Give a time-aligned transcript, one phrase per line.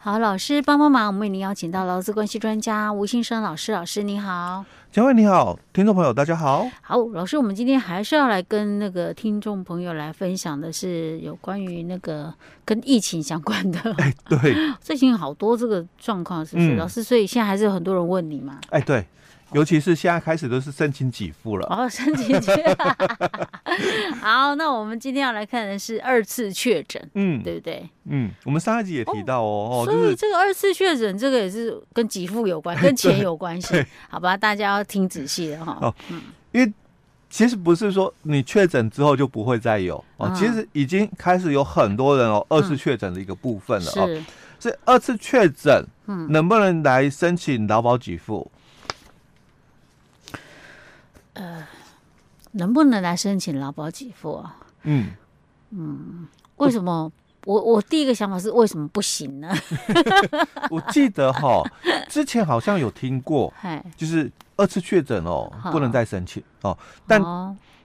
[0.00, 6.70] 好，老师帮帮忙，我们为您邀请到劳资关系专家吴信生老师，老师你好，嘉惠你好，听众朋友大家好。
[6.80, 12.32] 好，老师，我们今天还是要来跟那个听众朋友来分享的是有关于那个
[12.64, 13.80] 跟疫情相关的。
[13.98, 17.02] 哎，对， 最近好多这个状况，是不是、嗯、老师？
[17.02, 18.60] 所以现在还是有很多人问你嘛？
[18.70, 19.04] 哎，对。
[19.52, 22.82] 尤其是现在开始都是申请给付了哦，申请给付。
[24.20, 27.88] 好，那我们今天要来看的是二次确诊，嗯，对不对？
[28.10, 34.36] 嗯，我们上一集也提到哦，哦，所以这个二次确诊，这个也是跟给付有关， 跟钱有关系，好吧？
[34.36, 35.78] 大家要听仔细了哈。
[35.80, 36.20] 哦，嗯，
[36.52, 36.70] 因为
[37.30, 44.06] 其实不是说你确诊之后就不会再有哦，其实已经开始有很多人哦二次确诊的一个部分了哦。
[44.06, 44.22] 是，
[44.60, 48.50] 所以二次确诊，嗯，能不能来申请劳保给付？
[51.38, 51.66] 呃，
[52.52, 54.56] 能不能来申请劳保给付啊？
[54.82, 55.12] 嗯
[55.70, 57.10] 嗯，为什么？
[57.44, 59.48] 我我第一个想法是为什么不行呢？
[60.70, 61.62] 我记得哈，
[62.08, 63.52] 之前好像有听过，
[63.96, 67.22] 就是二次确诊哦，不能再申请哦，但。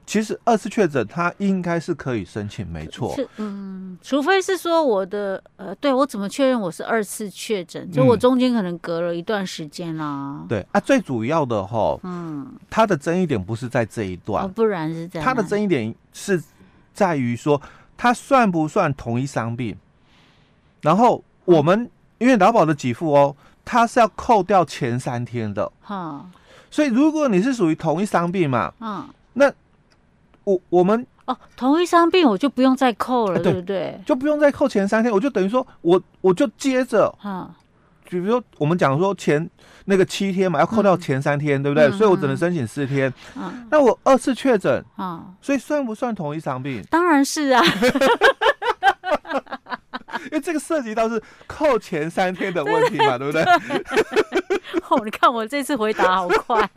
[0.04, 3.18] 哦其实二次确诊，他应该是可以申请，没错。
[3.38, 7.90] 嗯，除非是说我的呃，对我怎么确认我是二次确诊？
[7.90, 10.46] 就我中间可能隔了一段时间啦、嗯。
[10.50, 16.44] 对啊，最主要的哈，嗯，他的争议点不是在这一段，哦、不然是在他的争议点是
[16.94, 17.62] 在于说，
[17.96, 19.78] 他算不算同一伤病？
[20.82, 26.32] 然后我们、嗯、因为劳保的给付哦，他是要扣掉前三天的，哈、嗯，
[26.70, 29.52] 所以如果你是属于同一伤病嘛，嗯，那。
[30.44, 34.00] 我我们哦，同一伤病我就不用再扣了，对不对？
[34.06, 37.50] 就不用再扣前三天，我就等于说我我就接着，哈，
[38.06, 39.50] 就比如说我们讲说前
[39.86, 41.90] 那个七天嘛，要扣掉前三天，对不对？
[41.92, 43.14] 所以我只能申请四天。
[43.70, 46.84] 那我二次确诊，啊，所以算不算同一伤病？
[46.90, 47.64] 当然是啊，
[50.26, 53.44] 因为这个涉及到是扣前三天的问题嘛，对不对？
[54.90, 56.70] 哦，你看我这次回答好快。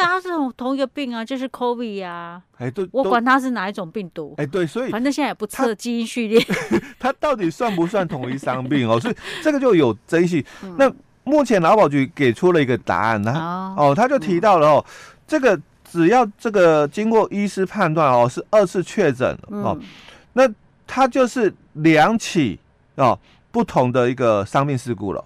[0.00, 2.42] 对啊，他是同同一个病啊，就是 COVID 呀、啊。
[2.56, 4.34] 哎，对，我管他是哪一种病毒。
[4.38, 6.42] 哎，对，所以反正现在也不测基因序列。
[6.98, 8.98] 他到底算不算同一伤病哦？
[8.98, 10.42] 所以这个就有争议。
[10.62, 10.90] 嗯、那
[11.24, 14.92] 目前劳保局给出了一个答案，他哦，哦，他就提到了哦，嗯、
[15.26, 19.86] 这个只要这个经过医师判断哦，是二次确诊哦，嗯、
[20.32, 20.48] 那
[20.86, 22.58] 他就是两起
[22.94, 23.18] 哦
[23.50, 25.22] 不同的一个伤病事故了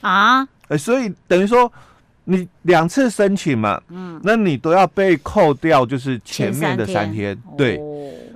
[0.00, 0.48] 啊。
[0.68, 1.70] 哎，所以等于说。
[2.28, 7.76] 你两次申请嘛，嗯，那你都要被扣掉，就是前面的三天，天对，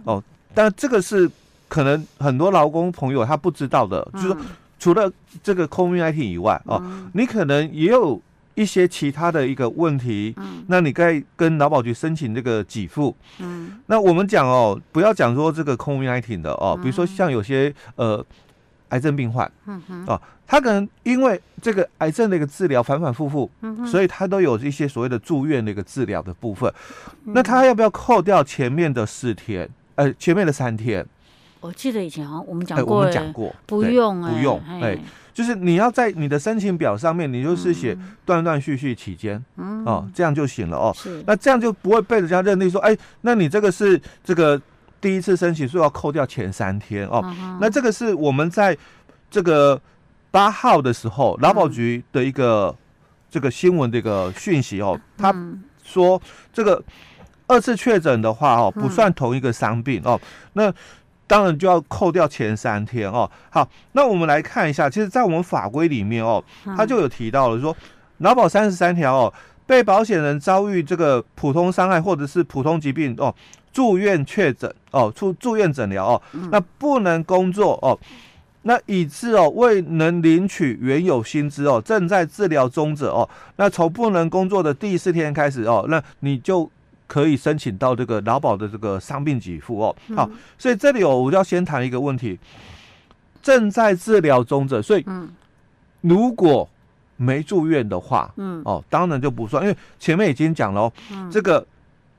[0.05, 0.25] 哦，哦，
[0.55, 1.29] 但这个是
[1.69, 4.37] 可能很多劳工朋友他不知道的，嗯、就是说
[4.79, 5.13] 除了
[5.43, 8.23] 这个 COVID-19 以外，哦，嗯、你可能也有
[8.55, 18.25] 一些其他的一个问题，嗯，那你该跟劳保局申请这个给付，嗯，那我们讲哦，不要讲说这个 COVID-19 的哦，比如说像有些呃。
[18.91, 26.73] 癌症病患，嗯哼，哦，他可能因为这个癌症的一个治疗反反复复，嗯哼，所以他都有一些所谓的住院的一个治疗的部分。
[27.25, 29.69] 嗯、那他要不要扣掉前面的四天？
[29.95, 31.05] 呃，前面的三天？
[31.61, 34.99] 我记得以前好像我们讲过，我们讲过，不用，不用，哎，
[35.33, 40.93] 就是你要在你的申请表上面，你就是写断断续续期间，嗯，哦，这样就行了哦。
[40.95, 44.61] 是，那这样就不会被人家认定说，哎，那你这个是这个。
[45.01, 47.59] 第一次申请书要扣掉前三天哦，uh.
[47.61, 48.77] 那这个是我们在
[49.31, 49.81] 这个
[50.31, 52.75] 八号的时候，劳保局的一个
[53.31, 55.35] 这个新闻的一个讯息哦，他
[55.83, 56.21] 说
[56.53, 56.83] 这个
[57.47, 60.21] 二次确诊的话哦，不算同一个伤病哦，
[60.53, 60.73] 那
[61.27, 63.31] 当然就要扣掉前三天哦。
[63.51, 66.43] 好，那我们来看一下，其实，在我们法规里面哦，
[66.77, 67.75] 他就有提到了说，
[68.19, 69.35] 劳保三十三条哦，
[69.71, 73.33] 被保险人遭遇这个普通伤害或者是普通疾病哦。
[73.73, 77.97] 住院确诊哦，出住院诊疗哦，嗯、那不能工作哦，
[78.63, 83.23] 那以致哦未能领取原有薪资哦，正在治疗中者哦，
[83.55, 86.69] 那从不能工作的第四天开始哦，那你就
[87.07, 89.95] 可以申请到这个劳保的这个伤病给付哦。
[90.17, 92.37] 好，所以这里哦，我要先谈一个问题，
[93.41, 95.07] 正在治疗中者，所以
[96.01, 96.69] 如果
[97.21, 101.67] 没住院的话，嗯哦，当然就不算，因为前面已经讲了哦，嗯、这个。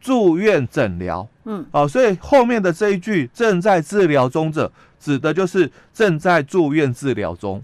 [0.04, 7.62] 住院诊疗，嗯，哦，所以后面的这一句“正在治疗中者”指的就是正在住院治疗中。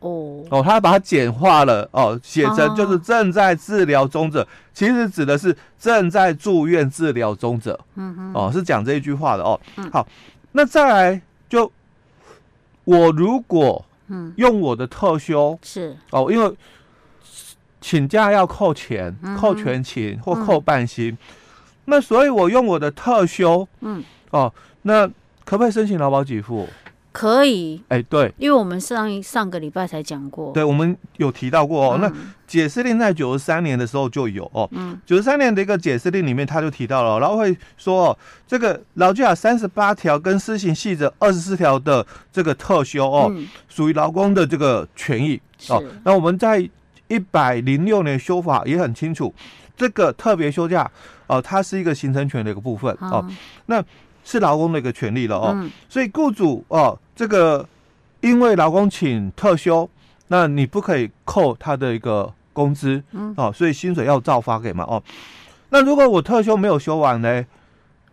[0.00, 7.78] 哦，哦，他把它简化了，哦，写成就是正在治疗中者，其实指的是正在住院治疗中者。
[7.96, 9.60] 嗯哼，哦，是讲这一句话的哦。
[9.92, 10.08] 好，
[10.52, 11.20] 那再来
[11.50, 11.70] 就
[12.84, 14.32] 我如果嗯。
[14.36, 15.58] 用我的特休。
[15.62, 15.96] 是。
[16.10, 16.56] 哦，因为。
[17.80, 21.18] 请假要扣钱，扣全勤或扣半薪，嗯、
[21.84, 24.52] 那所以我用我的特休，嗯，哦，
[24.82, 25.06] 那
[25.44, 26.68] 可不可以申请劳保给付？
[27.18, 31.98] 可以，哎，对，因为我们上一上个礼拜才讲过，对，我们有提到过哦。
[31.98, 32.12] 嗯、那
[32.46, 45.40] 解释令在九十三年的时候就有哦，嗯，九十三年的一个解释令里面他就提到了，然后会说哦，这个劳基法三十八条跟施行细则二十四条的这个特休哦，嗯、属于劳工的这个权益。
[45.68, 45.82] 哦。
[46.04, 46.70] 那我们在
[47.08, 49.34] 一百零六年修法也很清楚，
[49.76, 50.88] 这个特别休假
[51.26, 53.26] 哦，它是一个形成权的一个部分哦，哦。
[53.66, 53.82] 那
[54.24, 57.68] 是劳工的一个权利了哦，嗯、所以雇主哦，这个
[58.20, 59.90] 因为劳工请特休，
[60.28, 65.02] 那你不可以扣他的一个工资，嗯，哦，所以薪水要照发给嘛，哦，
[65.70, 67.44] 那如果我特休没有休完呢，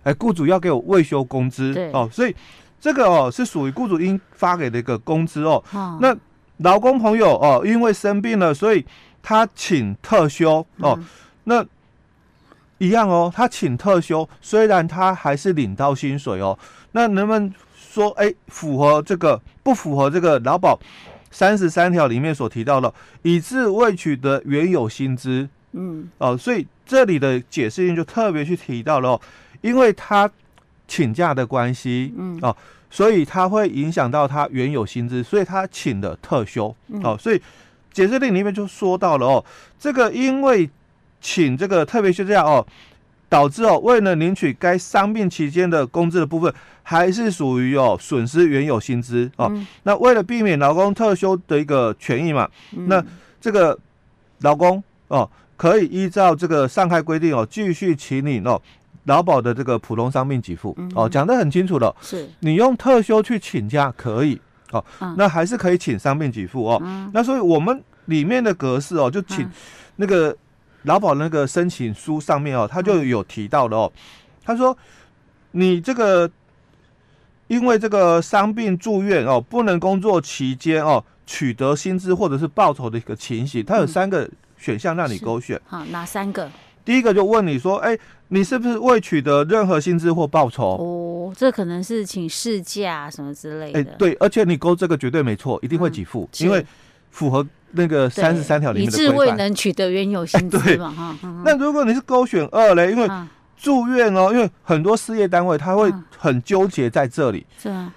[0.01, 1.91] 哎，雇主要给我未休工资，对。
[1.91, 2.35] 哦，所以
[2.81, 6.17] 这个哦是属于雇主应发给的一个工资哦，哦那
[6.57, 8.83] 劳工朋友哦，因为生病了，所以
[9.21, 11.05] 他请特休哦，嗯、
[11.43, 11.65] 那。
[12.77, 16.59] 一样哦，他请特休，虽然他还是领到薪水哦，
[16.91, 17.51] 那能不能
[17.95, 20.77] 说，哎，符合这个不符合这个劳保
[21.31, 25.47] 三十三条里面所提到的，以致未取得原有薪资？
[25.71, 29.21] 嗯，哦，所以这里的解释性就特别去提到了哦，
[29.61, 30.29] 因为他
[30.87, 32.55] 请假的关系，嗯，哦，
[32.89, 37.41] 所以他会影响到他原有薪资，所以他请的特休，哦，所以
[37.93, 39.45] 解释令里面就说到了哦，
[39.79, 40.69] 这个因为。
[41.21, 42.63] 请这个特别休假哦，
[43.27, 49.47] 导致哦，为了领取该伤病期间的工资的部分，还是属于哦损失原有薪资哦。
[49.51, 53.03] 嗯、那为了避免劳工特休的一个权益嘛，嗯、那
[53.41, 53.77] 这个
[54.41, 58.61] 劳工哦，可以依照这个上开规定哦，继续请领哦
[59.05, 61.93] 劳保的这个普通伤病给付、嗯、哦，讲得很清楚了。
[62.01, 64.39] 是，你用特休去请假可以
[64.71, 66.79] 哦，嗯、那还是可以请伤病给付哦。
[66.83, 69.49] 嗯、那所以我们里面的格式哦，就请
[69.95, 70.35] 那个。
[70.85, 73.91] 嗯劳保那个申请书上面哦，他就有提到的哦，
[74.43, 74.77] 他说
[75.51, 76.29] 你这个
[77.47, 85.59] 因为这个伤病住院哦，不能工作期间哦，取得薪资或者是报酬的一个情形，他有三个选项让你勾选。
[85.65, 86.49] 好，哪三个？
[86.83, 87.97] 第一个就问你说，哎，
[88.27, 90.77] 你是不是未取得任何薪资或报酬？
[90.77, 93.79] 哦，这可能是请事假什么之类的。
[93.79, 96.63] 哎，对，而且你勾这个绝对没错，一定会给付，因为
[97.15, 97.47] 符合。
[97.77, 101.13] 那个三十三条里面的规范，以致未能取得原有薪资嘛 哈。
[101.43, 103.05] 那如果你是勾选二嘞，因为
[103.57, 107.45] 住院哦，因为很多事业单位他会很纠结在这里。
[107.59, 107.93] 是啊。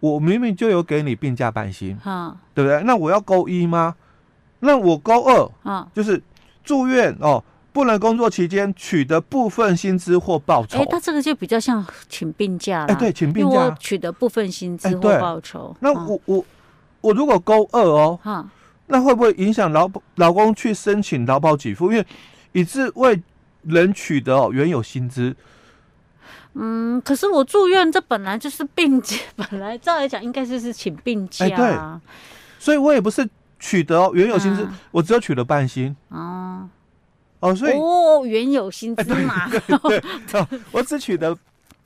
[0.00, 2.82] 我明明就有给你病假半薪，哈，对不对？
[2.82, 3.94] 那我要勾一吗？
[4.58, 6.20] 那我勾二啊，就是
[6.64, 7.40] 住院哦，
[7.72, 10.80] 不能工作期间取得部分薪资或报酬。
[10.80, 12.86] 哎，他这个就比较像请病假了。
[12.86, 15.76] 哎，对，请病假取得部分薪资或报酬。
[15.78, 16.44] 那我我
[17.00, 18.44] 我如果勾二哦，哈。
[18.90, 21.90] 那会不会影响劳劳工去申请劳保给付？
[21.90, 22.06] 因为
[22.52, 23.20] 以致未
[23.62, 25.34] 能取得哦原有薪资。
[26.54, 31.44] 嗯，可是我住院，这本来就是病假， 本来照来讲应该就是请病假。
[31.46, 31.78] 哎，对，
[32.58, 33.28] 所以我也不是
[33.58, 35.94] 取得原有薪资，我只有取得半薪。
[36.08, 36.68] 哦
[37.38, 40.02] 哦，所以哦原有薪资嘛，对
[40.72, 41.36] 我只取得。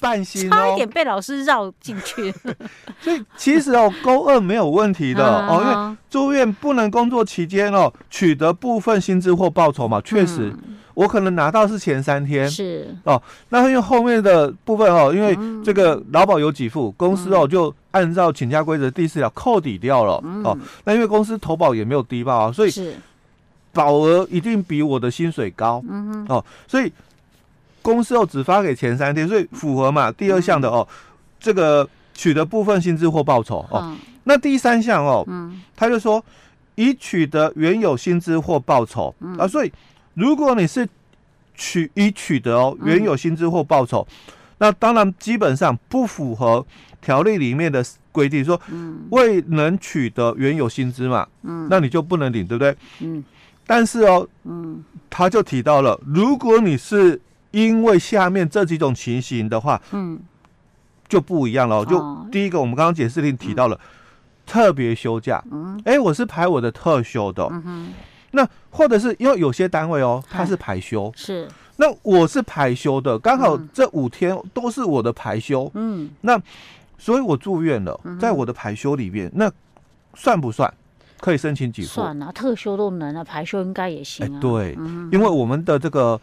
[0.04, 2.30] 半薪哦，差一点被老师绕进去。
[3.00, 10.54] 所以其实哦，勾二没有问题的哦，因为住院不能工作期间哦，取得部分薪资或报酬嘛，确实
[10.92, 12.48] 我可能拿到是前三天。
[12.48, 12.94] 是。
[13.04, 20.22] 哦，那因为后面的部分哦，因为这个劳保有给付，公司哦就按照请假规则第四条扣抵掉了。
[20.44, 22.70] 哦，那因为公司投保也没有低报啊，所以
[23.72, 25.82] 保额一定比我的薪水高。
[25.88, 26.92] 嗯哦，所以。
[27.84, 30.10] 公司哦只发给前三天，所以符合嘛？
[30.10, 30.94] 第二项的哦，嗯、
[31.38, 33.80] 这个取得部分薪资或报酬哦。
[33.82, 36.24] 嗯、那第三项哦，嗯，他就说
[36.76, 39.46] 已取得原有薪资或报酬、嗯、啊。
[39.46, 39.70] 所以
[40.14, 40.88] 如果你是
[41.54, 46.64] 取已取得哦原有薪资或报酬，嗯、那当然基本上不符合
[47.02, 48.58] 条例里面的规定，说
[49.10, 52.74] 未能取得原有薪资嘛，嗯，那你就不能领，对不对？
[53.00, 53.22] 嗯。
[53.66, 57.18] 但是哦，嗯，他就提到了，如果你是
[57.54, 60.18] 因为下面这几种情形的话，嗯，
[61.06, 61.84] 就不一样了。
[61.84, 63.78] 就第一个，我们刚刚解释里提到了
[64.44, 67.92] 特别休假，嗯，哎，我是排我的特休的，嗯哼，
[68.32, 76.36] 那或者是因为有些单位哦，它是排休，是，那我是排休的，刚好这五天都是我的排休，嗯，那
[76.98, 79.48] 所以我住院了，在我的排休里面，那
[80.14, 80.74] 算不算？
[81.20, 81.88] 可以申请给付？
[81.88, 84.40] 算啊，特休都能啊，排休应该也行啊。
[84.40, 84.76] 对，
[85.12, 86.20] 因为我们的这个，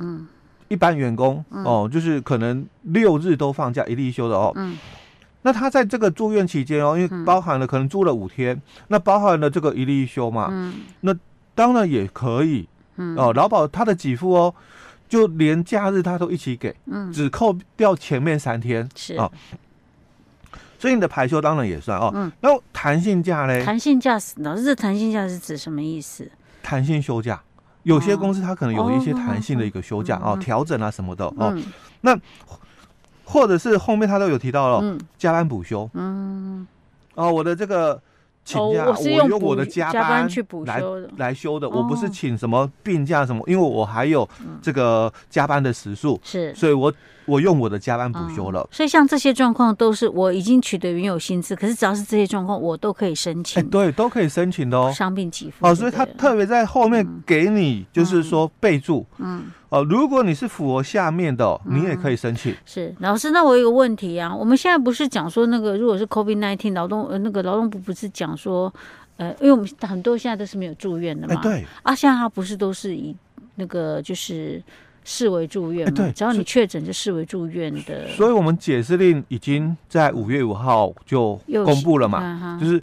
[0.00, 0.28] 嗯。
[0.70, 4.52] 一般员工哦，就是可能六日都放假，一例休的哦。
[4.54, 4.78] 嗯。
[5.42, 8.58] 那他在这个住院期间哦，因为包含了可能住了五天，
[8.88, 10.48] 那包含了这个一例休嘛。
[10.50, 10.74] 嗯。
[11.00, 11.14] 那
[11.54, 12.68] 当然也可以。
[12.96, 13.16] 嗯。
[13.18, 14.54] 哦，劳保他的给付哦，
[15.08, 16.74] 就连假日他都一起给。
[16.86, 17.12] 嗯。
[17.12, 18.88] 只扣掉前面三天。
[18.94, 19.16] 是。
[19.16, 19.30] 啊。
[20.78, 22.10] 所以你的排休当然也算哦。
[22.14, 23.62] 嗯，然后弹性假嘞？
[23.64, 26.30] 弹性假，老师，这弹性假是指什么意思？
[26.62, 27.42] 弹性休假，
[27.82, 31.56] 有些公司它可能有一些弹性的一个休假啊，调整啊什么的哦。
[32.00, 32.18] 那
[33.24, 35.88] 或者是后面他都有提到了加班补休。
[35.94, 36.66] 嗯，
[37.14, 38.00] 哦，我的这个。
[38.44, 44.28] 请假，我用我的加班去补休的，来休的，我不是请什么病假什么，因为我还有
[44.60, 46.92] 这个加班的时数，是，所以我
[47.26, 48.66] 我用我的加班补休了。
[48.72, 53.64] 所以像这些状况都是我已经取得原有薪资，可是只要是这些状况，我都可以申请。
[53.68, 54.92] 对，都可以申请的哦。
[54.92, 59.44] 伤病给付哦，所以他特别在后面给你，就是说备注，嗯。
[59.70, 62.54] 哦，如果你是符合下面的，你也可以申请。
[62.66, 68.72] 是老师，那我有个问题啊，我们现在不是讲说那个，如果是 COVID-19 劳动呃那个劳动部不是讲说，
[69.16, 73.14] 呃，因为我们很多现在都是没有住院的嘛，对啊，现在他不是都是以
[73.54, 74.60] 那个就是
[75.04, 78.08] 视为住院嘛，对，只要你确诊就视为住院的。
[78.08, 82.82] 所以我们解释令已经在五月五号就公布了嘛，就是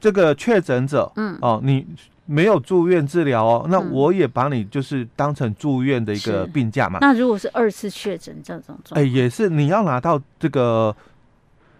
[0.00, 1.86] 这个确诊者，嗯，哦，你。
[2.26, 7.00] 没有住院治疗哦，那我也把你就是当成住院的一个病假嘛。
[7.00, 10.94] 那如果是二次确诊这种哎，也是你要拿到这个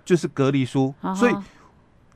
[0.05, 0.93] 就是隔离书。
[1.15, 1.35] 所以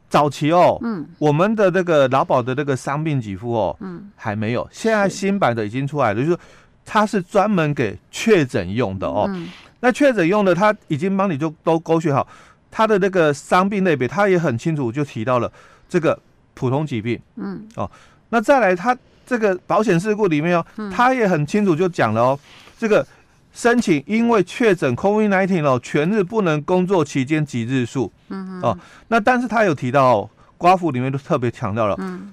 [0.08, 4.68] 早期哦，嗯，我们的那个劳保的这个伤病给付哦，嗯，还没有。
[4.72, 6.40] 现在新版的已经出来了，就是说
[6.84, 9.30] 它是专门给确诊用的哦。
[9.78, 12.26] 那确诊用的，它已经帮你就都勾选好，
[12.76, 15.50] 他的那个伤病类别，他也很清楚就提到了
[15.88, 16.18] 这个
[16.54, 17.88] 普通疾病，嗯，哦。
[18.30, 22.40] 那再来，他这个保险事故里面哦，他也很清楚就讲了哦，
[22.76, 23.06] 这个
[23.52, 28.76] 申请因为确诊 COVID-19 哦，全日不能工作期间及日数，嗯哦，
[29.06, 32.32] 那但是他有提到哦，刮服里面都特别强调了，嗯，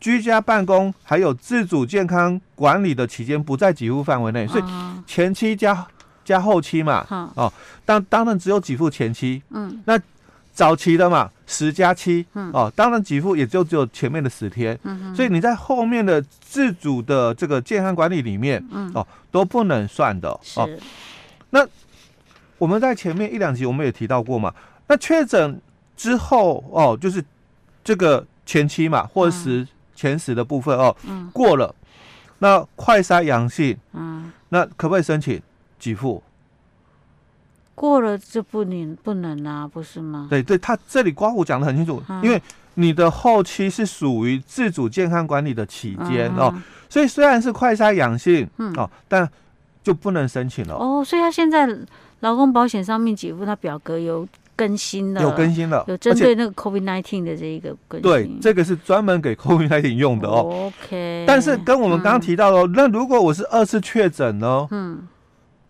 [0.00, 4.64] 居家办公还有自主健康管理的期间不在给付范围内，所以
[5.06, 5.86] 前期加
[6.24, 7.52] 加后期嘛，哦，
[7.84, 10.00] 当当然只有给付前期，嗯，那。
[10.56, 15.12] 早期的嘛，十加七哦，当然给付也就只有前面的十天，嗯、哼。
[15.16, 20.60] 所以你在后面的自主的这个健康管理里面，嗯、哦都不能算的是。
[20.60, 20.70] 哦。
[21.50, 21.66] 那
[22.56, 24.54] 我们在前面一两集我们也提到过嘛，
[24.86, 25.60] 那确诊
[25.96, 27.24] 之后哦，就是
[27.82, 31.74] 这个前期嘛，或者十、嗯、前十的部分哦，嗯、过了，
[32.38, 35.42] 那快筛阳性，嗯，那可不可以申请
[35.84, 36.22] 给付？
[37.74, 40.28] 过了就不能不能啊，不是吗？
[40.30, 42.40] 对对，他这里刮胡讲的很清楚，嗯、因为
[42.74, 46.54] 你的后期是属于自主健康管理的期间、嗯、哦，
[46.88, 49.28] 所以虽然是快筛阳性、嗯、哦，但
[49.82, 51.04] 就不能申请了哦。
[51.04, 51.68] 所以他现在
[52.20, 54.24] 劳工保险上面给付他表格有
[54.54, 58.02] 更新了，有更新了，有针对那个 COVID nineteen 的这一个更新。
[58.02, 60.70] 对，这个是专门给 COVID nineteen 用的哦。
[60.70, 64.68] OK，但是跟我们刚刚提到的，嗯、那如果我是二次确诊呢？
[64.70, 65.08] 嗯。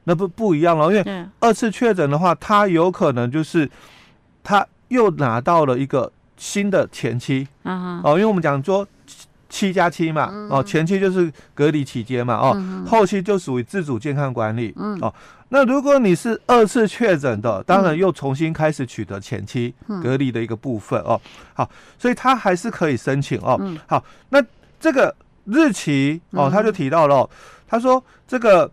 [0.05, 3.69] 那不不一样了，因为二次确诊的话，他有可能就是
[4.43, 7.49] 他又拿到了一个新的前期，
[8.03, 8.87] 哦，因为我们讲说
[9.49, 15.13] 七加七嘛，哦，前期就是隔离期间嘛，哦，后期就属于自主健康管理，哦，
[15.49, 21.19] 那如果你是二次确诊的，当然又重新开始取得前期隔离的一个部分哦，
[21.55, 24.43] 好，所以他还是可以申请哦，好，那
[24.79, 25.15] 这个
[25.47, 27.27] 日期哦，他就提到了，
[27.67, 28.71] 他说这个。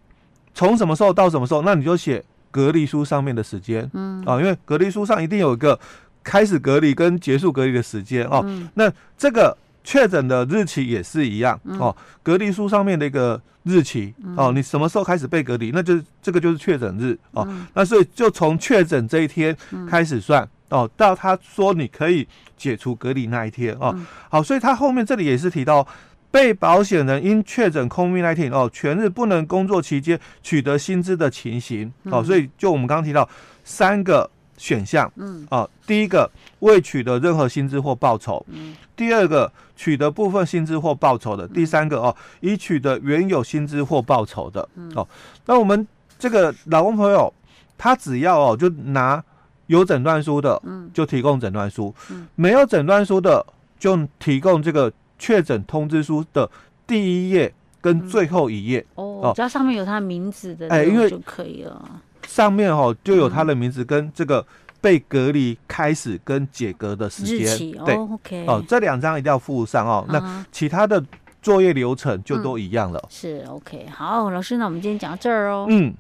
[0.53, 1.61] 从什么时候到什么时候？
[1.61, 5.79] 那你就写隔离书上面的时间，嗯啊，因为隔离书上一定有一个
[6.23, 8.41] 开始隔离跟结束隔离的时间哦。
[8.45, 17.45] 嗯、那这个确诊的日期也是一样、嗯、哦，隔离书上面的一个日期、嗯、哦，你什么时候开始被隔离，那就是这个就是确诊日哦。
[17.49, 19.55] 嗯、那所以就从确诊这一天
[19.89, 22.27] 开始算、嗯、哦，到他说你可以
[22.57, 23.93] 解除隔离那一天哦。
[23.95, 25.87] 嗯、好，所以他后面这里也是提到。
[26.31, 31.91] 被保险人因确诊 COVID-19 哦，全日不能工作期间取得薪资的情形。
[32.05, 33.27] 哦，所以就我们刚刚提到
[33.65, 44.89] 三个选项，嗯，哦，第一个未取得任何薪资或报酬，嗯，第二个取得部分薪资或报酬的，第三个哦，已取得原有薪资或报酬的，嗯。
[44.95, 45.05] 哦，
[45.45, 45.85] 那我们
[46.17, 47.31] 这个老公朋友，
[47.77, 49.21] 他只要哦就拿
[49.67, 53.45] 有诊断书的，嗯，就提供诊断书，嗯，没有诊断书的
[53.77, 54.89] 就提供这个。
[55.21, 56.49] 确诊通知书的
[56.87, 62.01] 第一页跟最后一页、嗯、哦，只要上面有他名字的，哎，因为就可以了。
[62.27, 64.43] 上面哦就有他的名字跟这个
[64.81, 70.03] 被隔离开始跟解隔的时间，对、哦、，OK，哦，这两张一定要附上哦。
[70.09, 71.03] 嗯、那其他的
[71.39, 72.99] 作业流程就都一样了。
[73.03, 75.67] 嗯、是 OK，好，老师，那我们今天讲到这儿哦。
[75.69, 75.93] 嗯。